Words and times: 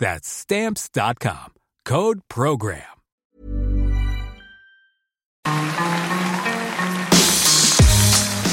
That's 0.00 0.26
stamps.com. 0.26 1.52
Code 1.84 2.20
program. 2.26 2.80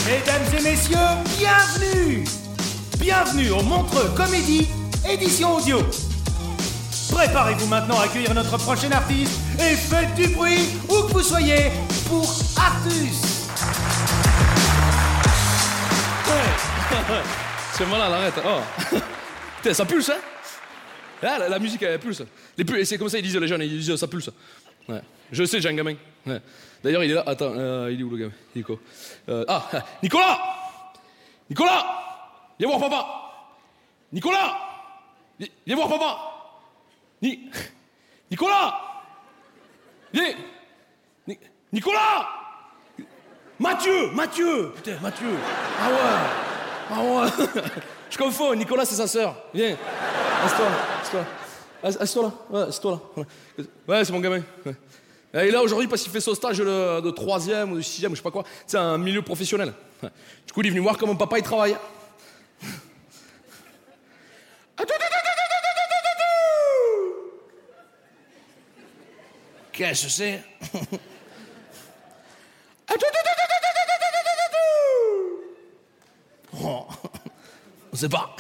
Mesdames 0.06 0.44
et 0.58 0.62
messieurs, 0.62 0.98
bienvenue 1.38 2.26
Bienvenue 3.00 3.52
au 3.52 3.64
Montreux 3.64 4.10
Comédie, 4.14 4.68
édition 5.10 5.56
audio. 5.56 5.80
Préparez-vous 7.12 7.68
maintenant 7.68 7.98
à 8.02 8.04
accueillir 8.04 8.34
notre 8.34 8.58
prochain 8.58 8.92
artiste 8.92 9.40
et 9.58 9.78
faites 9.78 10.14
du 10.16 10.28
bruit 10.28 10.78
où 10.90 11.04
que 11.08 11.14
vous 11.14 11.24
soyez 11.24 11.72
pour 12.10 12.30
Artus. 12.58 13.48
C'est 17.72 17.86
malade, 17.86 18.12
arrête. 18.12 18.34
Oh. 18.46 18.60
Putain, 19.62 19.74
ça 19.74 19.86
pulse, 19.86 20.10
hein 20.10 20.37
Ah, 21.24 21.40
la, 21.50 21.60
musique, 21.60 21.82
elle 21.84 22.00
pulse. 22.00 22.24
Les 22.58 22.86
c'est 22.86 22.98
comme 22.98 23.10
ça, 23.10 23.18
ils 23.18 23.24
disent 23.24 23.36
les 23.38 23.48
jeunes, 23.48 23.62
ils 23.62 23.80
disent 23.80 23.96
ça 23.96 24.08
pulse. 24.08 24.30
Je 25.32 25.44
sais, 25.44 25.60
j'ai 25.60 25.70
un 25.70 25.74
gamin. 25.74 25.96
D'ailleurs, 26.84 27.04
il 27.04 27.12
est 27.12 27.16
là. 27.16 27.24
Attends, 27.26 27.54
euh, 27.56 27.92
il 27.92 28.00
est 28.00 28.04
où 28.04 28.10
le 28.10 28.18
gamin? 28.18 28.64
Quoi 28.66 28.78
Euh, 29.30 29.44
Ah, 29.48 29.68
Nicolas! 30.04 30.40
Nicolas! 31.50 31.86
Viens 32.60 32.68
voir 32.70 32.80
papa! 32.80 33.08
Nicolas! 34.12 34.58
Vi- 35.40 35.52
Viens 35.66 35.76
voir 35.76 35.90
papa! 35.90 36.18
Ni... 37.22 37.50
Nicolas! 38.32 38.80
Viens! 40.14 40.34
Ni- 41.28 41.40
Nicolas! 41.74 42.28
Mathieu! 43.60 44.12
Mathieu! 44.14 44.72
Putain, 44.76 45.00
Mathieu! 45.02 45.34
Ah 45.82 45.90
ouais! 45.90 46.90
Ah 46.92 47.02
ouais! 47.04 47.62
Je 48.10 48.18
confonds, 48.18 48.56
Nicolas, 48.56 48.86
c'est 48.86 48.96
sa 48.96 49.08
sœur. 49.08 49.36
Viens. 49.54 49.76
Assieds-toi, 50.46 50.68
assieds-toi. 51.08 51.26
Ass- 51.84 51.98
Assieds-toi 52.00 52.24
là. 52.24 52.34
Ouais, 52.60 52.68
assieds-toi 52.70 53.02
là. 53.18 53.24
Ouais, 53.88 54.06
c'est 54.06 54.14
mon 54.14 54.20
gamin. 54.20 54.42
Et 55.34 55.52
là 55.52 55.62
aujourd'hui 55.62 55.88
parce 55.88 56.02
qu'il 56.02 56.12
fait 56.12 56.22
son 56.22 56.34
stage 56.34 56.58
de, 56.58 57.02
de 57.02 57.12
troisième 57.12 57.72
ou 57.74 57.76
de 57.78 57.82
sixième, 57.82 58.12
je 58.12 58.18
sais 58.18 58.24
pas 58.24 58.32
quoi. 58.32 58.44
C'est 58.66 58.78
un 58.78 58.98
milieu 58.98 59.22
professionnel. 59.22 59.74
Du 60.02 60.54
coup, 60.54 60.62
il 60.62 60.68
est 60.68 60.70
venu 60.70 60.82
voir 60.82 60.98
comment 60.98 61.16
papa 61.16 61.38
il 61.38 61.44
travaille. 61.44 61.76
Qu'est-ce 69.72 70.06
que 70.06 70.10
c'est? 70.12 70.44
Oh, 76.64 76.88
On 77.94 77.96
sait 77.96 78.10
pas. 78.10 78.36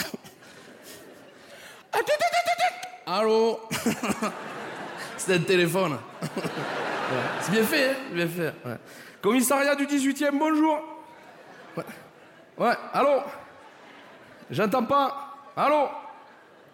Allô? 3.10 3.62
C'est 5.18 5.34
un 5.36 5.40
téléphone. 5.40 5.98
C'est 7.40 7.52
bien 7.52 7.64
fait, 7.64 7.92
hein? 7.92 7.96
Bien 8.12 8.28
fait. 8.28 8.54
ouais. 8.66 8.76
Commissariat 9.22 9.76
du 9.76 9.86
18e, 9.88 10.38
bonjour. 10.38 10.80
Ouais, 11.78 11.84
ouais 12.58 12.74
allô? 12.94 13.22
J'entends 14.52 14.84
pas. 14.84 15.34
Allô? 15.56 15.88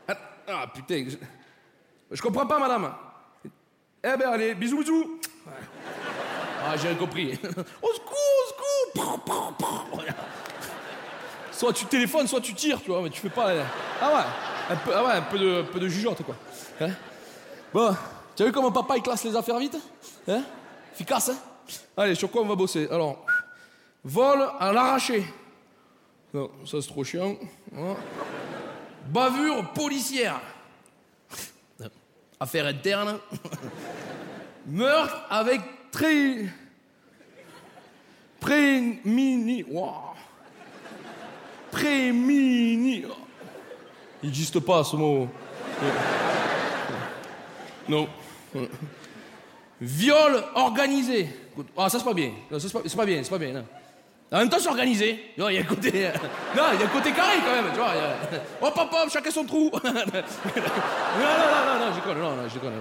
Ah 0.07 0.13
ah, 0.47 0.65
putain. 0.73 1.05
Je... 1.07 1.17
je 2.15 2.21
comprends 2.21 2.47
pas, 2.47 2.57
madame. 2.57 2.91
Eh 4.03 4.17
ben, 4.17 4.29
allez, 4.29 4.55
bisous, 4.55 4.79
bisous. 4.79 5.19
Ouais. 5.45 5.53
Ah, 6.65 6.75
j'ai 6.77 6.87
rien 6.89 6.97
compris. 6.97 7.33
Au 7.81 7.93
secours, 7.93 8.17
au 8.95 8.95
secours. 8.95 10.03
Soit 11.51 11.73
tu 11.73 11.85
téléphones, 11.85 12.25
soit 12.27 12.41
tu 12.41 12.53
tires, 12.55 12.81
tu 12.81 12.89
vois, 12.89 13.01
mais 13.03 13.09
tu 13.11 13.21
fais 13.21 13.29
pas. 13.29 13.49
euh, 13.49 13.63
Ah 14.01 14.07
ouais, 14.15 14.23
un 14.69 14.75
peu, 14.75 14.91
ah 14.95 15.03
ouais, 15.03 15.11
un 15.13 15.21
peu 15.21 15.39
de, 15.39 15.61
un 15.61 15.63
peu 15.63 15.79
de 15.79 15.87
jugeote, 15.87 16.23
quoi. 16.23 16.35
Hein 16.81 16.91
bon, 17.73 17.95
tu 18.35 18.43
as 18.43 18.45
vu 18.45 18.51
comment 18.51 18.71
papa 18.71 18.97
il 18.97 19.03
classe 19.03 19.23
les 19.23 19.35
affaires 19.35 19.59
vite 19.59 19.77
Hein 20.27 20.43
Efficace, 20.93 21.29
hein 21.29 21.37
Allez, 21.97 22.15
sur 22.15 22.29
quoi 22.29 22.41
on 22.41 22.47
va 22.47 22.55
bosser 22.55 22.87
Alors, 22.91 23.25
vol 24.03 24.47
à 24.59 24.71
l'arraché. 24.71 25.23
Non, 26.33 26.49
ça 26.65 26.81
c'est 26.81 26.87
trop 26.87 27.03
chiant. 27.03 27.35
Voilà. 27.71 27.95
Bavure 29.07 29.71
policière. 29.73 30.41
Affaire 32.39 32.65
interne. 32.65 33.19
Meurtre 34.67 35.25
avec 35.29 35.61
très. 35.91 36.47
Prémini. 38.39 39.63
Waouh. 39.63 40.15
Prémini. 41.71 43.05
Il 44.23 44.27
n'existe 44.29 44.59
pas 44.61 44.83
ce 44.83 44.95
mot. 44.95 45.27
Non. 47.89 48.07
Viol 49.81 50.43
organisé. 50.55 51.27
Ah, 51.77 51.89
ça 51.89 51.99
c'est 51.99 52.05
pas 52.05 52.13
bien. 52.13 52.31
Non, 52.49 52.57
c'est 52.59 52.71
pas, 52.95 53.05
bien, 53.05 53.21
c'est 53.23 53.29
pas 53.29 53.37
bien. 53.37 53.51
non. 53.51 53.65
En 54.31 54.37
même 54.37 54.49
temps, 54.49 54.57
c'est 54.59 54.69
organisé. 54.69 55.31
Non, 55.37 55.49
il 55.49 55.55
y 55.55 55.59
a 55.59 55.63
côté. 55.63 56.09
Non, 56.55 56.63
il 56.73 56.79
y 56.79 56.83
a 56.83 56.87
côté 56.87 57.11
carré 57.11 57.37
quand 57.45 57.53
même. 57.53 57.71
Tu 57.71 57.77
vois, 57.77 57.89
a- 57.89 58.65
Hop, 58.65 58.73
hop, 58.77 58.89
hop, 58.91 59.09
chacun 59.11 59.29
son 59.29 59.43
trou. 59.45 59.69
non, 59.83 59.91
non, 59.93 59.93
non, 59.93 60.01
non, 61.67 61.79
non, 61.79 61.91
je 61.91 61.95
déconne, 61.99 62.19
non, 62.19 62.31
non, 62.37 62.43
je 62.47 62.53
déconne. 62.53 62.71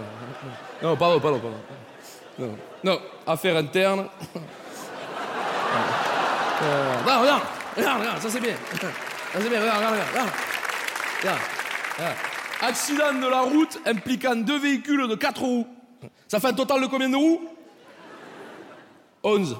Non, 0.82 0.90
non 0.90 0.96
pardon, 0.96 1.20
pardon, 1.20 1.40
pardon. 1.40 1.56
Non, 2.38 2.56
non, 2.84 3.00
affaire 3.26 3.56
interne. 3.56 4.06
Euh, 6.62 6.94
non, 7.06 7.20
regarde, 7.20 7.42
regarde, 7.76 8.00
regarde, 8.00 8.22
ça 8.22 8.30
c'est 8.30 8.40
bien. 8.40 8.54
Ça 8.80 8.86
c'est 9.40 9.48
bien, 9.50 9.60
regarde, 9.60 9.78
regarde, 9.78 9.96
regarde. 10.12 10.30
Accident 12.60 13.12
de 13.14 13.26
la 13.28 13.40
route 13.40 13.78
impliquant 13.86 14.36
deux 14.36 14.58
véhicules 14.58 15.08
de 15.08 15.14
quatre 15.14 15.42
roues. 15.42 15.66
Ça 16.28 16.40
fait 16.40 16.48
un 16.48 16.52
total 16.52 16.80
de 16.80 16.86
combien 16.86 17.08
de 17.08 17.16
roues? 17.16 17.40
11. 19.22 19.56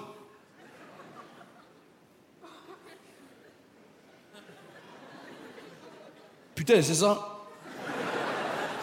Putain, 6.54 6.82
c'est 6.82 6.94
ça. 6.94 7.28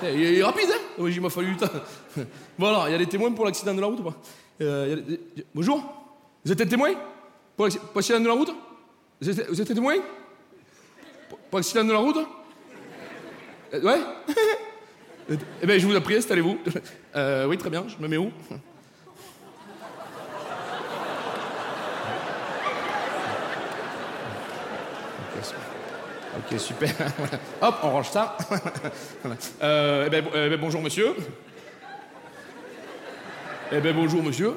Il 0.03 0.37
est, 0.39 0.43
rapide, 0.43 0.69
hein? 0.71 0.79
Oui, 0.97 1.13
il 1.13 1.21
m'a 1.21 1.29
fallu 1.29 1.51
du 1.51 1.57
temps. 1.57 1.67
Bon 2.57 2.67
alors, 2.67 2.87
il 2.87 2.91
y 2.91 2.95
a 2.95 2.97
des 2.97 3.05
témoins 3.07 3.31
pour 3.31 3.45
l'accident 3.45 3.73
de 3.73 3.81
la 3.81 3.87
route 3.87 3.99
ou 3.99 4.03
pas? 4.03 4.15
Euh, 4.61 5.01
Bonjour? 5.53 5.83
Vous 6.43 6.51
êtes 6.51 6.69
témoin? 6.69 6.91
Pour 7.55 7.65
l'acc- 7.67 7.79
pour 7.79 7.95
l'accident 7.95 8.19
de 8.19 8.27
la 8.27 8.33
route? 8.33 8.51
Vous 9.21 9.29
êtes, 9.29 9.49
vous 9.49 9.63
témoin? 9.63 9.95
Pour 11.49 11.59
l'accident 11.59 11.83
de 11.83 11.91
la 11.91 11.99
route? 11.99 12.17
Euh, 13.73 13.81
ouais? 13.81 13.99
Eh 15.61 15.67
bien, 15.67 15.77
je 15.77 15.85
vous 15.85 15.95
en 15.95 16.01
prie, 16.01 16.15
installez-vous. 16.15 16.57
Euh, 17.15 17.47
oui, 17.47 17.57
très 17.57 17.71
bien, 17.71 17.85
je 17.87 18.01
me 18.01 18.07
mets 18.07 18.17
où? 18.17 18.31
Ok, 26.37 26.59
super. 26.59 26.89
Hop, 27.61 27.75
on 27.83 27.89
range 27.89 28.09
ça. 28.09 28.37
Euh, 29.63 30.05
eh 30.05 30.09
ben, 30.09 30.23
euh, 30.33 30.45
eh 30.45 30.49
ben, 30.49 30.59
bonjour, 30.59 30.81
monsieur. 30.81 31.15
Eh 33.71 33.79
ben, 33.79 33.95
bonjour, 33.95 34.23
monsieur 34.23 34.53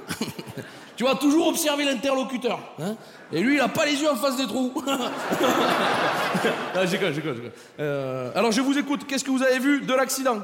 tu 0.96 1.04
vas 1.04 1.14
toujours 1.14 1.48
observer 1.48 1.84
l'interlocuteur. 1.84 2.58
hein. 2.80 2.96
Et 3.32 3.40
lui, 3.40 3.54
il 3.54 3.60
a 3.60 3.68
pas 3.68 3.86
les 3.86 3.94
yeux 4.00 4.10
en 4.10 4.16
face 4.16 4.36
des 4.36 4.46
trous. 4.46 4.72
ah, 4.86 6.86
j'éconne, 6.86 7.14
j'éconne, 7.14 7.34
j'éconne. 7.36 7.50
Euh, 7.80 8.30
alors, 8.34 8.52
je 8.52 8.60
vous 8.60 8.76
écoute. 8.78 9.06
Qu'est-ce 9.06 9.24
que 9.24 9.30
vous 9.30 9.42
avez 9.42 9.58
vu 9.58 9.80
de 9.80 9.94
l'accident 9.94 10.38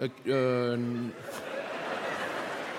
Euh, 0.00 0.08
euh, 0.28 0.76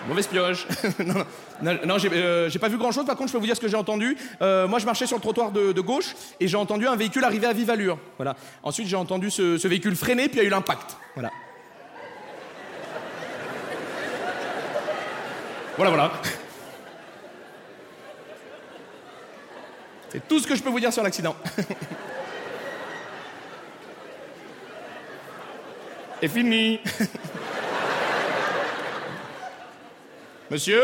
Mauvaise 0.08 0.28
pioche. 0.28 0.68
non, 1.00 1.14
non, 1.16 1.26
non, 1.62 1.80
non, 1.86 1.98
j'ai 1.98 2.10
euh, 2.12 2.50
j'ai 2.50 2.60
pas 2.60 2.68
vu 2.68 2.78
grand 2.78 2.92
chose. 2.92 3.06
Par 3.06 3.16
contre, 3.16 3.30
je 3.30 3.34
peux 3.34 3.40
vous 3.40 3.46
dire 3.46 3.56
ce 3.56 3.62
que 3.62 3.70
j'ai 3.70 3.78
entendu. 3.78 4.18
Euh, 4.42 4.68
moi, 4.68 4.80
je 4.80 4.86
marchais 4.86 5.08
sur 5.08 5.16
le 5.16 5.22
trottoir 5.22 5.52
de, 5.52 5.72
de 5.72 5.82
gauche 5.82 6.14
et 6.40 6.48
j'ai 6.48 6.58
entendu 6.58 6.88
un 6.88 6.96
véhicule 6.98 7.24
arriver 7.24 7.48
à 7.48 7.54
vive 7.54 7.70
allure. 7.70 7.98
Voilà. 8.18 8.36
Ensuite, 8.64 8.88
j'ai 8.88 8.98
entendu 8.98 9.32
ce, 9.32 9.58
ce 9.58 9.68
véhicule 9.68 9.96
freiner, 9.96 10.28
puis 10.28 10.40
il 10.40 10.42
y 10.42 10.46
a 10.46 10.48
eu 10.48 10.52
l'impact. 10.52 10.98
Voilà. 11.16 11.30
Voilà, 15.78 15.90
voilà. 15.92 16.12
C'est 20.14 20.28
tout 20.28 20.40
ce 20.40 20.46
que 20.46 20.54
je 20.54 20.62
peux 20.62 20.70
vous 20.70 20.80
dire 20.80 20.94
sur 20.94 21.02
l'accident. 21.02 21.36
Et 26.22 26.28
fini. 26.28 26.80
Monsieur? 30.52 30.84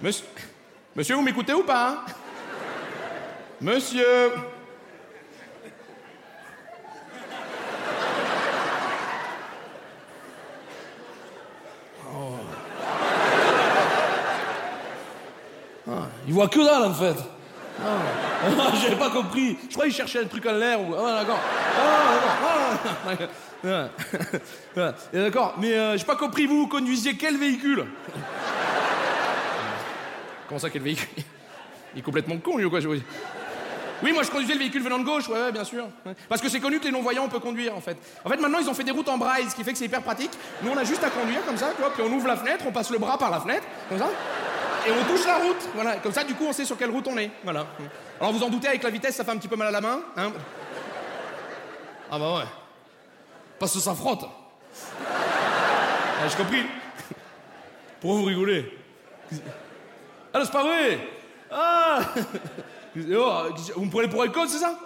Monsieur 0.00 1.14
vous 1.16 1.20
m'écoutez 1.20 1.52
ou 1.52 1.64
pas? 1.64 2.06
Monsieur 3.60 4.32
il 16.30 16.34
voit 16.34 16.46
que 16.46 16.60
dalle 16.60 16.84
en 16.84 16.94
fait. 16.94 17.16
Ah, 17.84 18.70
J'avais 18.80 18.94
pas 18.94 19.10
compris. 19.10 19.58
Je 19.68 19.74
croyais 19.74 19.90
qu'il 19.90 19.96
cherchait 19.98 20.20
un 20.22 20.28
truc 20.28 20.46
en 20.46 20.52
l'air 20.52 20.80
ou. 20.80 20.94
Ah, 20.94 21.18
d'accord. 21.24 21.40
Ah, 21.76 23.08
d'accord. 23.08 23.28
Ah. 23.66 24.92
Et 25.12 25.18
D'accord, 25.18 25.54
mais 25.58 25.72
euh, 25.72 25.98
j'ai 25.98 26.04
pas 26.04 26.14
compris, 26.14 26.46
vous, 26.46 26.68
conduisiez 26.68 27.16
quel 27.16 27.36
véhicule? 27.36 27.84
Comment 30.48 30.60
ça, 30.60 30.70
quel 30.70 30.82
véhicule? 30.82 31.08
Il 31.94 31.98
est 31.98 32.02
complètement 32.02 32.38
con, 32.38 32.58
lui, 32.58 32.64
ou 32.64 32.70
quoi 32.70 32.78
je- 32.78 32.88
Oui, 32.88 34.12
moi, 34.12 34.22
je 34.22 34.30
conduisais 34.30 34.52
le 34.54 34.60
véhicule 34.60 34.82
venant 34.84 34.98
de 35.00 35.04
gauche, 35.04 35.28
ouais, 35.28 35.50
bien 35.50 35.64
sûr. 35.64 35.86
Parce 36.28 36.40
que 36.40 36.48
c'est 36.48 36.60
connu 36.60 36.78
que 36.78 36.84
les 36.84 36.92
non-voyants, 36.92 37.24
on 37.24 37.28
peut 37.28 37.40
conduire, 37.40 37.76
en 37.76 37.80
fait. 37.80 37.96
En 38.24 38.28
fait, 38.28 38.36
maintenant, 38.36 38.60
ils 38.60 38.68
ont 38.70 38.74
fait 38.74 38.84
des 38.84 38.92
routes 38.92 39.08
en 39.08 39.18
braille, 39.18 39.46
ce 39.50 39.56
qui 39.56 39.64
fait 39.64 39.72
que 39.72 39.78
c'est 39.78 39.86
hyper 39.86 40.02
pratique. 40.02 40.30
Nous, 40.62 40.70
on 40.70 40.76
a 40.76 40.84
juste 40.84 41.02
à 41.02 41.10
conduire, 41.10 41.44
comme 41.44 41.56
ça, 41.56 41.70
tu 41.76 41.82
puis 41.94 42.04
on 42.08 42.12
ouvre 42.14 42.28
la 42.28 42.36
fenêtre, 42.36 42.64
on 42.68 42.72
passe 42.72 42.90
le 42.90 42.98
bras 42.98 43.18
par 43.18 43.30
la 43.32 43.40
fenêtre, 43.40 43.64
comme 43.88 43.98
ça, 43.98 44.08
et 44.86 44.92
on 44.92 45.04
touche 45.04 45.26
la 45.26 45.36
route, 45.38 45.68
voilà. 45.74 45.96
Comme 45.96 46.12
ça, 46.12 46.24
du 46.24 46.34
coup, 46.34 46.44
on 46.46 46.52
sait 46.52 46.64
sur 46.64 46.76
quelle 46.76 46.90
route 46.90 47.06
on 47.08 47.16
est, 47.18 47.30
voilà. 47.44 47.66
Alors, 48.20 48.32
vous 48.32 48.42
en 48.42 48.48
doutez, 48.48 48.68
avec 48.68 48.82
la 48.82 48.90
vitesse, 48.90 49.16
ça 49.16 49.24
fait 49.24 49.30
un 49.30 49.36
petit 49.36 49.48
peu 49.48 49.56
mal 49.56 49.68
à 49.68 49.70
la 49.70 49.80
main, 49.80 50.00
hein 50.16 50.32
Ah 52.10 52.18
bah 52.18 52.34
ouais. 52.38 52.44
Parce 53.58 53.72
que 53.74 53.78
ça 53.78 53.94
frotte. 53.94 54.24
Ah, 55.06 56.28
j'ai 56.28 56.36
compris. 56.36 56.62
Pourquoi 58.00 58.20
vous 58.20 58.26
rigolez 58.26 58.78
Ah 60.32 60.38
non, 60.38 60.44
c'est 60.44 60.52
pas 60.52 60.62
vrai 60.62 60.98
Ah 61.50 62.00
Oh, 62.96 63.42
Vous 63.76 63.84
me 63.84 63.90
prenez 63.90 64.08
pour 64.08 64.22
alcool, 64.22 64.48
c'est 64.48 64.58
ça? 64.58 64.78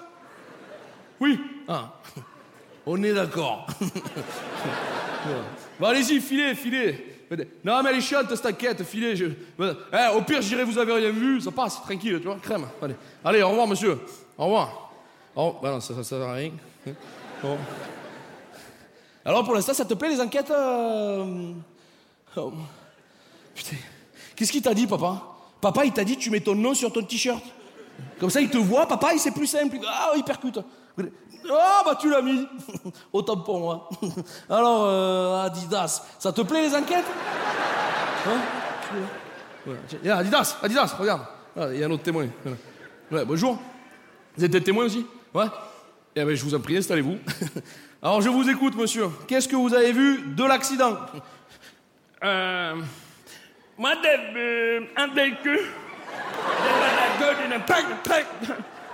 Oui. 1.20 1.40
Ah. 1.68 1.92
On 2.86 3.02
est 3.02 3.14
d'accord. 3.14 3.66
Bon, 5.80 5.86
allez-y, 5.86 6.20
filez, 6.20 6.54
filez. 6.54 7.13
Non, 7.64 7.82
mais 7.82 7.90
elle 7.90 7.96
est 7.96 8.00
chiante, 8.00 8.26
enquête, 8.44 8.82
filez. 8.84 9.16
Je... 9.16 9.26
Eh, 9.58 10.16
au 10.16 10.22
pire, 10.22 10.42
je 10.42 10.48
dirais, 10.48 10.64
vous 10.64 10.78
avez 10.78 10.92
rien 10.92 11.10
vu, 11.10 11.40
ça 11.40 11.50
passe, 11.50 11.82
tranquille, 11.82 12.18
tu 12.20 12.26
vois, 12.26 12.36
crème. 12.36 12.66
Allez, 12.80 12.94
allez 13.24 13.42
au 13.42 13.50
revoir, 13.50 13.66
monsieur. 13.66 13.98
Au 14.38 14.44
revoir. 14.44 14.90
Bah 15.34 15.70
non, 15.70 15.80
ça, 15.80 15.94
ça, 15.94 16.04
sert 16.04 16.22
à 16.22 16.34
rien. 16.34 16.52
Bon. 17.42 17.58
Alors, 19.24 19.44
pour 19.44 19.54
l'instant, 19.54 19.74
ça 19.74 19.84
te 19.84 19.94
plaît, 19.94 20.10
les 20.10 20.20
enquêtes 20.20 20.50
euh, 20.50 21.52
oh. 22.36 22.52
Putain. 23.54 23.76
Qu'est-ce 24.36 24.52
qu'il 24.52 24.62
t'a 24.62 24.74
dit, 24.74 24.86
papa? 24.86 25.22
Papa, 25.60 25.84
il 25.84 25.92
t'a 25.92 26.04
dit, 26.04 26.16
tu 26.16 26.30
mets 26.30 26.40
ton 26.40 26.54
nom 26.54 26.74
sur 26.74 26.92
ton 26.92 27.02
t-shirt. 27.02 27.42
Comme 28.18 28.30
ça, 28.30 28.40
il 28.40 28.50
te 28.50 28.58
voit, 28.58 28.86
papa, 28.86 29.14
il 29.14 29.18
c'est 29.18 29.30
plus 29.30 29.46
simple. 29.46 29.78
Ah, 29.86 30.12
il 30.16 30.24
percute. 30.24 30.58
Ah, 30.98 31.82
bah 31.84 31.98
tu 32.00 32.08
l'as 32.10 32.22
mis. 32.22 32.48
Autant 33.12 33.36
pour 33.36 33.60
moi. 33.60 33.88
Alors, 34.48 34.84
euh, 34.86 35.44
Adidas, 35.44 36.02
ça 36.18 36.32
te 36.32 36.40
plaît 36.40 36.62
les 36.68 36.74
enquêtes 36.74 37.04
Hein 38.26 38.38
Ouais, 39.66 40.10
Adidas, 40.10 40.56
Adidas, 40.62 40.94
regarde. 40.98 41.22
Ah, 41.56 41.66
Il 41.72 41.78
y 41.78 41.82
a 41.82 41.86
un 41.86 41.90
autre 41.90 42.02
témoin. 42.02 42.26
Ouais, 43.10 43.24
bonjour. 43.24 43.58
Vous 44.36 44.44
êtes 44.44 44.50
des 44.50 44.62
témoins 44.62 44.84
aussi 44.86 45.06
Ouais 45.34 45.46
Eh 46.16 46.24
bien, 46.24 46.34
je 46.34 46.42
vous 46.44 46.54
en 46.54 46.60
prie, 46.60 46.76
installez-vous. 46.76 47.18
Alors, 48.02 48.20
je 48.20 48.28
vous 48.28 48.48
écoute, 48.48 48.76
monsieur. 48.76 49.08
Qu'est-ce 49.26 49.48
que 49.48 49.56
vous 49.56 49.74
avez 49.74 49.92
vu 49.92 50.20
de 50.34 50.44
l'accident 50.44 50.96
Euh, 52.22 52.74
moi, 53.78 53.92
j'ai 54.02 54.32
vu 54.32 54.88
un 54.96 55.08
véhicule. 55.08 55.60
La 57.20 57.34
gueule 57.34 57.60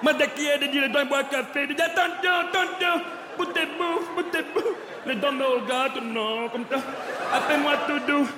pack. 0.01 0.03
Moi, 0.03 0.13
dès 0.15 0.29
qu'il 0.29 0.45
y 0.45 0.51
a 0.51 0.59
des 0.59 0.69
dire, 0.69 0.89
boire 1.07 1.29
café, 1.29 1.67
je 1.69 1.75
dis 1.75 1.83
attention, 1.83 2.33
attention, 2.49 3.03
boutez-vous, 3.37 4.15
boutez-vous. 4.17 4.77
Les 5.07 5.15
dents 5.17 5.33
me 5.33 5.45
regardent, 5.45 6.05
non, 6.05 6.49
comme 6.49 6.65
ça. 6.71 6.79
Appelez-moi 7.33 7.73
tout 7.87 7.99
doux. 8.01 8.29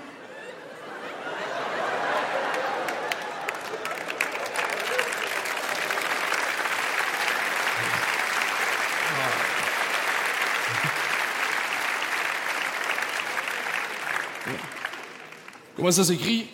Comment 15.75 15.91
ça 15.91 16.05
s'écrit? 16.05 16.49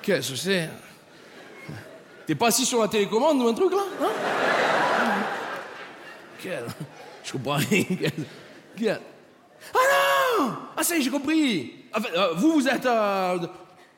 Qu'est-ce 0.00 0.30
que 0.30 0.36
c'est? 0.36 0.70
T'es 2.30 2.36
pas 2.36 2.46
assis 2.46 2.64
sur 2.64 2.80
la 2.80 2.86
télécommande 2.86 3.42
ou 3.42 3.48
un 3.48 3.54
truc 3.54 3.72
là 3.72 3.82
hein? 4.00 5.18
Quel 6.40 6.64
Je 7.24 7.32
comprends 7.32 7.56
rien. 7.56 8.98
Ah 9.74 9.78
non 10.38 10.52
Ah 10.76 10.82
ça 10.84 10.94
y 10.94 11.00
est, 11.00 11.02
j'ai 11.02 11.10
compris. 11.10 11.72
Enfin, 11.92 12.08
euh, 12.16 12.34
vous, 12.36 12.52
vous 12.52 12.68
êtes... 12.68 12.86
euh, 12.86 13.36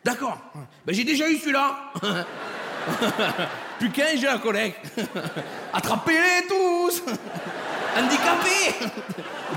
D'accord. 0.03 0.39
Ben, 0.87 0.95
j'ai 0.95 1.05
déjà 1.05 1.29
eu 1.29 1.37
celui-là. 1.37 1.93
Qu'un, 3.93 4.17
j'ai 4.17 4.27
la 4.27 4.39
collègue. 4.39 4.77
Attrapez-les 5.75 6.47
tous 6.49 7.03
Handicapés 7.99 8.89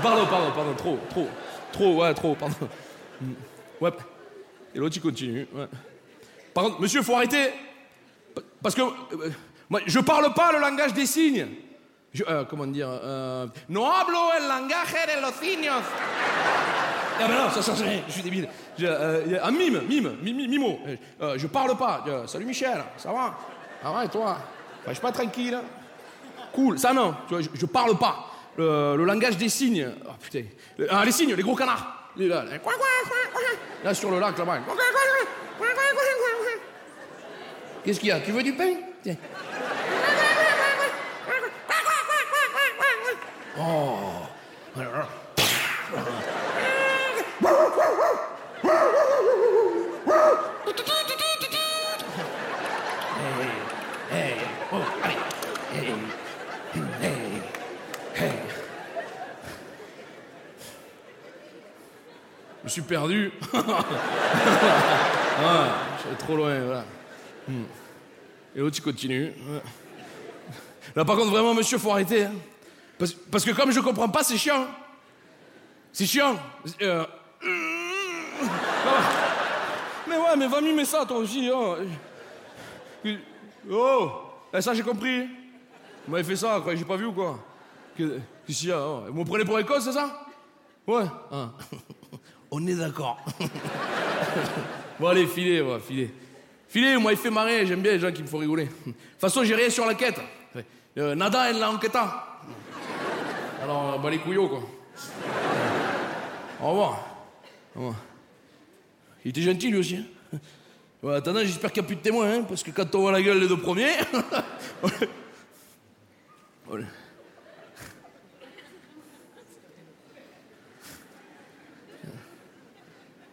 Pardon, 0.02 0.26
pardon, 0.26 0.52
pardon, 0.54 0.74
trop, 0.74 0.98
trop, 1.08 1.28
trop, 1.72 2.02
ouais, 2.02 2.12
trop, 2.12 2.34
pardon. 2.34 2.68
Ouais. 3.80 3.90
Et 4.74 4.78
l'autre, 4.78 4.96
il 4.98 5.00
continue. 5.00 5.48
Ouais. 5.54 5.66
Par 6.52 6.64
contre, 6.64 6.78
monsieur, 6.82 7.00
faut 7.00 7.14
arrêter. 7.14 7.54
Pa- 8.36 8.42
Parce 8.62 8.74
que 8.74 8.82
euh, 8.82 9.30
moi, 9.68 9.80
je 9.86 9.98
parle 10.00 10.32
pas 10.34 10.52
le 10.52 10.60
langage 10.60 10.92
des 10.92 11.06
signes. 11.06 11.46
Euh, 12.28 12.44
comment 12.48 12.66
dire 12.66 12.88
euh, 12.88 13.46
No 13.68 13.84
hablo 13.84 14.18
el 14.38 14.46
langaje 14.48 14.94
de 15.06 15.20
los 15.20 15.32
signos. 15.32 15.82
Ah 17.18 17.26
ben 17.28 17.34
non, 17.34 17.50
ça 17.50 17.62
change 17.62 17.82
rien, 17.82 18.02
je 18.06 18.12
suis 18.12 18.22
débile. 18.22 18.48
Un 18.78 19.50
mime, 19.50 19.82
mime, 19.88 20.16
mime, 20.22 20.48
mimo. 20.48 20.78
Je 21.36 21.46
parle 21.46 21.76
pas. 21.76 22.04
Salut 22.26 22.44
Michel, 22.44 22.84
ça 22.98 23.10
va? 23.10 23.34
Ah 23.82 23.92
ouais, 23.92 24.06
et 24.06 24.08
toi? 24.08 24.32
Ouais, 24.86 24.88
Je 24.88 24.92
suis 24.92 25.00
pas 25.02 25.12
tranquille. 25.12 25.58
Cool, 26.52 26.78
ça 26.78 26.92
non, 26.92 27.14
tu 27.28 27.34
vois, 27.34 27.42
je, 27.54 27.66
parle 27.66 27.98
pas. 27.98 28.30
Le, 28.56 28.96
langage 29.04 29.36
des 29.36 29.48
signes. 29.48 29.90
Oh 30.06 30.12
putain. 30.20 30.44
Ah, 30.90 31.04
les 31.04 31.12
signes, 31.12 31.34
les 31.34 31.42
gros 31.42 31.56
canards. 31.56 32.10
Là, 32.16 32.44
là, 33.84 33.94
sur 33.94 34.10
le 34.10 34.18
lac 34.20 34.38
là-bas. 34.38 34.58
Qu'est-ce 37.86 38.00
qu'il 38.00 38.08
y 38.08 38.12
a 38.12 38.18
Tu 38.18 38.32
veux 38.32 38.42
du 38.42 38.52
pain. 38.52 38.72
Oh. 43.56 43.96
Oh. 54.72 54.78
Je 62.58 62.64
me 62.64 62.68
suis 62.68 62.82
perdu. 62.82 63.32
ah, 63.54 63.84
j'allais 66.02 66.16
trop 66.18 66.34
loin, 66.36 66.58
voilà. 66.58 66.84
Hmm. 67.48 67.62
Et 68.54 68.60
l'autre, 68.60 68.76
il 68.78 68.82
continue. 68.82 69.32
Là, 70.94 71.04
par 71.04 71.16
contre, 71.16 71.30
vraiment, 71.30 71.54
monsieur, 71.54 71.78
faut 71.78 71.90
arrêter. 71.90 72.24
hein. 72.24 72.32
Parce, 72.98 73.12
parce 73.12 73.44
que 73.44 73.50
comme 73.50 73.70
je 73.70 73.80
comprends 73.80 74.08
pas, 74.08 74.22
c'est 74.22 74.38
chiant. 74.38 74.66
C'est 75.92 76.06
chiant. 76.06 76.36
Euh, 76.82 77.04
Mais 80.08 80.16
ouais, 80.16 80.36
mais 80.38 80.46
va 80.46 80.60
mimer 80.60 80.84
ça, 80.84 81.04
toi 81.06 81.18
aussi. 81.18 81.50
hein. 81.52 81.76
Oh 83.70 84.10
Eh, 84.54 84.60
Ça, 84.60 84.72
j'ai 84.74 84.82
compris. 84.82 85.22
Vous 86.06 86.12
m'avez 86.12 86.24
fait 86.24 86.36
ça, 86.36 86.60
quoi, 86.62 86.74
j'ai 86.76 86.84
pas 86.84 86.96
vu 86.96 87.06
ou 87.06 87.12
quoi 87.12 87.38
Que- 87.98 88.20
Qu'est-ce 88.46 88.60
qu'il 88.60 88.68
y 88.68 88.72
a 88.72 88.78
hein 88.78 89.02
Vous 89.08 89.20
me 89.20 89.24
prenez 89.24 89.44
pour 89.44 89.58
école, 89.58 89.82
c'est 89.82 89.92
ça? 89.92 90.24
Ouais. 90.86 91.04
Ah. 91.32 91.50
On 92.50 92.64
est 92.66 92.74
d'accord. 92.76 93.18
bon, 95.00 95.08
allez, 95.08 95.26
filez, 95.26 95.60
ouais, 95.60 95.80
filez. 95.80 96.14
Filez, 96.68 96.96
moi, 96.98 97.12
il 97.12 97.18
fait 97.18 97.30
marrer, 97.30 97.66
j'aime 97.66 97.80
bien 97.80 97.92
les 97.92 98.00
gens 98.00 98.12
qui 98.12 98.22
me 98.22 98.26
font 98.26 98.38
rigoler. 98.38 98.64
De 98.64 98.70
toute 98.92 98.94
façon, 99.20 99.44
j'ai 99.44 99.54
rien 99.54 99.70
sur 99.70 99.86
la 99.86 99.94
quête. 99.94 100.20
Euh, 100.98 101.14
nada 101.14 101.50
en 101.54 101.58
la 101.58 101.70
enquêta. 101.70 102.40
Alors, 103.62 103.94
euh, 103.94 103.98
bah 103.98 104.10
les 104.10 104.18
couillots, 104.18 104.48
quoi. 104.48 104.62
Au 106.62 106.70
revoir. 106.70 107.06
Au 107.74 107.78
revoir. 107.80 107.96
Il 109.24 109.28
était 109.30 109.42
gentil, 109.42 109.70
lui 109.70 109.78
aussi. 109.78 109.96
hein. 110.32 110.38
Attendant, 111.08 111.40
j'espère 111.40 111.70
qu'il 111.70 111.82
n'y 111.82 111.86
a 111.86 111.88
plus 111.88 111.96
de 111.96 112.00
témoins, 112.00 112.32
hein, 112.32 112.42
parce 112.48 112.62
que 112.62 112.70
quand 112.70 112.92
on 112.94 113.00
voit 113.00 113.12
la 113.12 113.22
gueule 113.22 113.40
des 113.40 113.48
deux 113.48 113.60
premiers... 113.60 113.92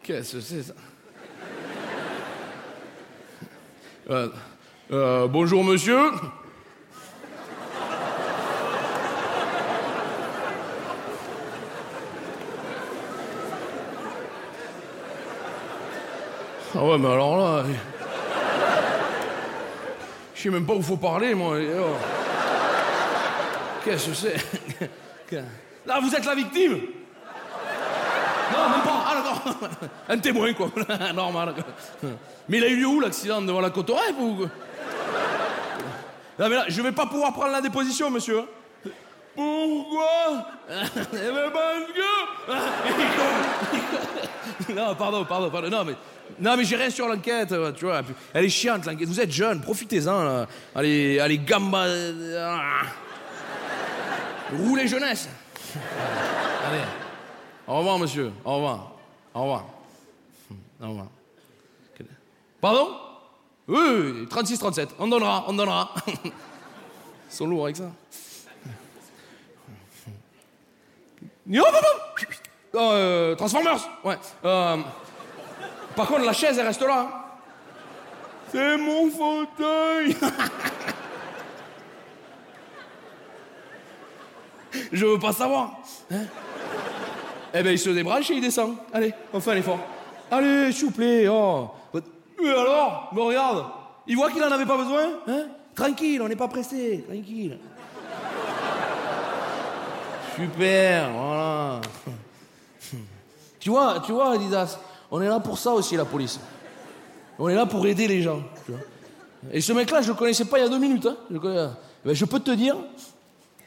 Qu'est-ce 0.04 0.34
que 0.34 0.42
c'est, 0.42 0.64
ça? 0.64 0.74
Euh, 4.10 4.28
euh, 4.92 5.28
Bonjour, 5.28 5.64
monsieur. 5.64 5.98
Ah 16.76 16.84
ouais, 16.84 16.98
mais 16.98 17.08
alors 17.08 17.38
là... 17.38 17.64
Je 20.36 20.42
sais 20.42 20.50
même 20.50 20.66
pas 20.66 20.74
où 20.74 20.82
faut 20.82 20.98
parler, 20.98 21.34
moi. 21.34 21.56
alors. 21.56 21.98
Qu'est-ce 23.86 24.10
que 24.10 24.14
c'est? 24.16 24.36
Là, 25.86 26.00
vous 26.02 26.14
êtes 26.14 26.26
la 26.26 26.36
victime 26.36 26.80
Non, 28.54 28.70
même 28.70 28.82
pas. 28.82 29.06
Ah, 29.08 29.16
d'accord. 29.16 29.42
Un 30.10 30.18
témoin, 30.18 30.54
quoi. 30.54 30.70
Normal. 31.14 31.54
Mais 32.48 32.58
il 32.58 32.64
a 32.64 32.68
eu 32.68 32.78
lieu 32.78 32.88
où, 32.88 33.00
l'accident 33.00 33.42
Devant 33.42 33.62
la 33.62 33.70
côte 33.70 33.90
Rêve 33.90 34.20
ou... 34.20 34.46
Non, 36.40 36.50
mais 36.50 36.56
là, 36.56 36.66
je 36.68 36.82
vais 36.82 36.92
pas 36.92 37.06
pouvoir 37.06 37.32
prendre 37.34 37.52
la 37.52 37.62
déposition, 37.62 38.10
monsieur. 38.10 38.42
Pourquoi? 39.36 40.48
Eh 41.14 41.32
ben 41.32 41.52
parce 41.52 41.86
que... 41.94 42.02
Non, 44.74 44.96
pardon, 44.96 45.26
pardon, 45.26 45.50
pardon. 45.50 45.70
Non, 45.70 45.86
mais, 45.86 45.96
non, 46.40 46.58
mais 46.58 46.64
j'ai 46.64 46.76
rien 46.76 46.90
sur 46.90 47.08
l'enquête, 47.08 47.52
euh, 47.52 47.72
tu 47.72 47.86
vois. 47.86 48.02
Elle 48.34 48.46
est 48.46 48.50
chiante, 48.50 48.86
l'enquête. 48.86 49.08
Vous 49.08 49.20
êtes 49.20 49.32
jeune, 49.32 49.62
profitez-en, 49.62 50.24
là. 50.24 50.48
Allez, 50.76 51.20
allez, 51.20 51.38
gamba... 51.40 51.86
ah. 52.38 52.82
Roulez 54.52 54.88
jeunesse. 54.88 55.30
Allez. 56.68 56.84
Au 57.68 57.78
revoir, 57.78 57.98
monsieur. 58.00 58.32
Au 58.46 58.56
revoir. 58.56 58.92
Au 59.34 59.42
revoir. 59.42 59.66
Au 60.82 60.88
revoir. 60.90 61.08
Pardon? 62.60 62.90
Oui, 63.68 63.78
oui, 63.80 64.12
oui, 64.22 64.26
36-37. 64.28 64.90
On 65.00 65.08
donnera, 65.08 65.46
on 65.48 65.54
donnera. 65.54 65.94
Ils 66.26 66.32
sont 67.30 67.46
lourds 67.48 67.64
avec 67.66 67.78
ça. 67.78 67.90
Oh, 72.74 72.80
euh, 72.80 73.36
Transformers 73.36 73.80
Ouais. 74.04 74.18
Euh, 74.46 74.78
par 75.96 76.08
contre, 76.08 76.26
la 76.26 76.34
chaise, 76.34 76.58
elle 76.58 76.66
reste 76.68 76.82
là. 76.82 77.02
hein. 77.02 77.12
C'est 78.52 78.78
mon 78.78 79.10
fauteuil 79.10 80.16
Je 84.92 85.06
veux 85.06 85.20
pas 85.20 85.34
savoir. 85.34 85.80
Hein 86.12 86.26
eh 87.54 87.64
ben, 87.64 87.72
il 87.72 87.80
se 87.80 87.90
débranche 87.90 88.30
et 88.32 88.36
il 88.36 88.42
descend. 88.42 88.76
Allez, 88.92 89.14
on 89.34 89.40
fait 89.40 89.52
un 89.52 89.58
effort. 89.58 89.80
Allez, 90.32 90.72
s'il 90.72 90.86
vous 90.86 90.92
plaît. 90.92 91.28
Oh. 91.30 91.70
Mais 92.42 92.50
alors 92.50 93.10
regarde. 93.16 93.66
Il 94.08 94.16
voit 94.18 94.30
qu'il 94.32 94.44
en 94.44 94.52
avait 94.52 94.66
pas 94.66 94.76
besoin 94.78 95.04
hein? 95.28 95.44
Tranquille, 95.76 96.22
on 96.22 96.28
n'est 96.28 96.36
pas 96.36 96.48
pressé. 96.50 97.06
Tranquille. 97.08 97.58
Super, 100.36 101.12
voilà. 101.12 101.82
Tu 103.60 103.70
vois, 103.70 104.02
tu 104.06 104.12
vois, 104.12 104.34
Adidas, 104.34 104.78
on 105.12 105.22
est 105.22 105.28
là 105.28 105.40
pour 105.40 105.58
ça 105.58 105.72
aussi, 105.72 105.96
la 105.96 106.06
police. 106.06 106.40
On 107.40 107.48
est 107.50 107.56
là 107.56 107.66
pour 107.66 107.86
aider 107.88 108.08
les 108.08 108.22
gens. 108.22 108.42
Et 109.52 109.62
ce 109.62 109.72
mec-là, 109.74 110.02
je 110.02 110.10
le 110.10 110.14
connaissais 110.16 110.46
pas 110.46 110.58
il 110.60 110.64
y 110.64 110.66
a 110.66 110.70
deux 110.70 110.80
minutes. 110.80 111.06
hein. 111.06 111.16
Connais- 111.40 111.68
Ben, 112.04 112.14
je 112.14 112.26
peux 112.26 112.40
te 112.40 112.52
dire, 112.52 112.76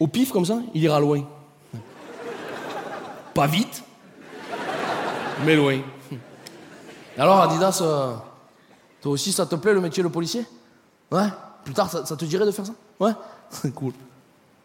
au 0.01 0.07
pif 0.07 0.33
comme 0.33 0.45
ça, 0.45 0.59
il 0.75 0.83
ira 0.83 1.01
loin. 1.01 1.23
Pas 3.37 3.47
vite, 3.47 3.85
mais 5.45 5.57
loin. 5.57 5.79
Alors, 7.19 7.43
Adidas, 7.43 7.81
euh, 7.83 8.15
toi 9.03 9.13
aussi, 9.13 9.31
ça 9.31 9.45
te 9.45 9.57
plaît 9.57 9.75
le 9.75 9.81
métier 9.83 10.03
de 10.03 10.09
policier? 10.09 10.47
Ouais? 11.11 11.27
Plus 11.63 11.75
tard, 11.75 11.91
ça, 11.91 12.03
te 12.03 12.25
dirait 12.25 12.47
de 12.47 12.51
faire 12.51 12.65
ça? 12.65 12.73
Ouais? 12.99 13.13
Cool. 13.75 13.93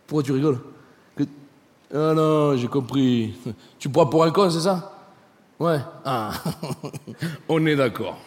Pourquoi 0.08 0.24
tu 0.24 0.32
rigoles? 0.32 0.60
Ah 1.94 2.14
non, 2.16 2.56
j'ai 2.56 2.70
compris. 2.70 3.36
Tu 3.78 3.90
bois 3.90 4.10
pour 4.10 4.24
un 4.24 4.32
con, 4.32 4.50
c'est 4.50 4.62
ça? 4.62 4.94
Ouais. 5.60 5.80
Ah. 6.06 6.32
On 7.50 7.66
est 7.66 7.76
d'accord. 7.76 8.18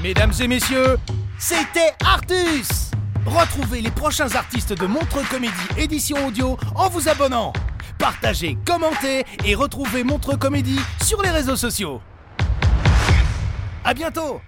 Mesdames 0.00 0.32
et 0.40 0.46
messieurs, 0.46 0.96
c'était 1.40 1.92
Artus 2.06 2.92
Retrouvez 3.26 3.80
les 3.80 3.90
prochains 3.90 4.32
artistes 4.36 4.78
de 4.78 4.86
Montreux 4.86 5.24
Comédie 5.28 5.52
édition 5.76 6.28
audio 6.28 6.56
en 6.76 6.88
vous 6.88 7.08
abonnant. 7.08 7.52
Partagez, 7.98 8.56
commentez 8.64 9.24
et 9.44 9.54
retrouvez 9.54 10.04
Montreux 10.04 10.36
Comédie 10.36 10.80
sur 11.02 11.22
les 11.22 11.30
réseaux 11.30 11.56
sociaux. 11.56 12.00
À 13.84 13.94
bientôt 13.94 14.40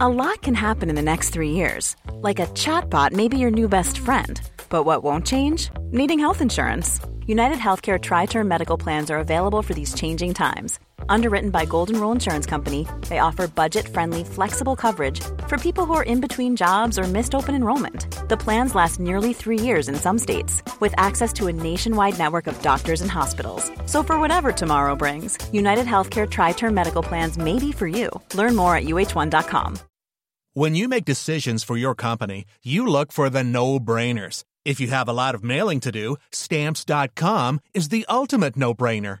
A 0.00 0.08
lot 0.08 0.40
can 0.42 0.54
happen 0.54 0.88
in 0.88 0.94
the 0.94 1.02
next 1.02 1.30
three 1.30 1.50
years. 1.50 1.96
Like 2.22 2.38
a 2.38 2.46
chatbot 2.54 3.10
may 3.12 3.26
be 3.26 3.36
your 3.36 3.50
new 3.50 3.68
best 3.68 3.98
friend. 3.98 4.40
But 4.68 4.84
what 4.84 5.02
won't 5.02 5.26
change? 5.26 5.70
Needing 5.90 6.20
health 6.20 6.40
insurance. 6.40 7.00
United 7.26 7.58
Healthcare 7.58 8.00
Tri 8.00 8.26
Term 8.26 8.46
Medical 8.46 8.78
Plans 8.78 9.10
are 9.10 9.18
available 9.18 9.60
for 9.60 9.74
these 9.74 9.94
changing 9.94 10.34
times. 10.34 10.78
Underwritten 11.08 11.50
by 11.50 11.64
Golden 11.64 12.00
Rule 12.00 12.12
Insurance 12.12 12.46
Company, 12.46 12.86
they 13.08 13.18
offer 13.18 13.48
budget 13.48 13.88
friendly, 13.88 14.24
flexible 14.24 14.76
coverage 14.76 15.20
for 15.46 15.58
people 15.58 15.84
who 15.84 15.94
are 15.94 16.02
in 16.02 16.20
between 16.20 16.56
jobs 16.56 16.98
or 16.98 17.04
missed 17.04 17.34
open 17.34 17.54
enrollment. 17.54 18.06
The 18.28 18.36
plans 18.36 18.74
last 18.74 19.00
nearly 19.00 19.32
three 19.32 19.58
years 19.58 19.88
in 19.88 19.96
some 19.96 20.18
states, 20.18 20.62
with 20.80 20.94
access 20.96 21.32
to 21.34 21.48
a 21.48 21.52
nationwide 21.52 22.18
network 22.18 22.46
of 22.46 22.60
doctors 22.62 23.00
and 23.00 23.10
hospitals. 23.10 23.70
So, 23.86 24.02
for 24.02 24.18
whatever 24.18 24.52
tomorrow 24.52 24.96
brings, 24.96 25.38
United 25.52 25.86
Healthcare 25.86 26.28
Tri 26.30 26.52
Term 26.52 26.74
Medical 26.74 27.02
Plans 27.02 27.38
may 27.38 27.58
be 27.58 27.72
for 27.72 27.86
you. 27.86 28.10
Learn 28.34 28.56
more 28.56 28.76
at 28.76 28.84
uh1.com. 28.84 29.78
When 30.54 30.74
you 30.74 30.88
make 30.88 31.04
decisions 31.04 31.62
for 31.62 31.76
your 31.76 31.94
company, 31.94 32.44
you 32.64 32.86
look 32.86 33.12
for 33.12 33.30
the 33.30 33.44
no 33.44 33.78
brainers. 33.78 34.42
If 34.64 34.80
you 34.80 34.88
have 34.88 35.08
a 35.08 35.12
lot 35.12 35.34
of 35.36 35.44
mailing 35.44 35.80
to 35.80 35.92
do, 35.92 36.16
stamps.com 36.32 37.60
is 37.74 37.90
the 37.90 38.04
ultimate 38.08 38.56
no 38.56 38.74
brainer. 38.74 39.20